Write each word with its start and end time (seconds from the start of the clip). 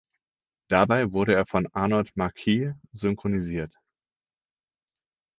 Dabei 0.67 1.11
wurde 1.11 1.35
er 1.35 1.45
von 1.45 1.67
Arnold 1.75 2.17
Marquis 2.17 2.73
synchronisiert. 2.91 3.77